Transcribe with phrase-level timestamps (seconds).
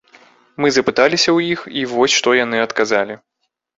[0.63, 3.19] Мы запыталіся ў іх, і вось што яны адказалі.